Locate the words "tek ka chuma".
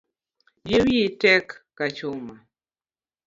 1.21-2.35